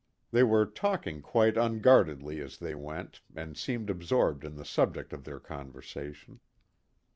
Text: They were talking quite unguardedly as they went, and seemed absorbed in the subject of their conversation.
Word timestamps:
They 0.31 0.41
were 0.41 0.65
talking 0.65 1.21
quite 1.21 1.57
unguardedly 1.57 2.41
as 2.41 2.57
they 2.57 2.73
went, 2.73 3.21
and 3.35 3.55
seemed 3.55 3.87
absorbed 3.87 4.43
in 4.43 4.55
the 4.55 4.65
subject 4.65 5.13
of 5.13 5.25
their 5.25 5.39
conversation. 5.39 6.39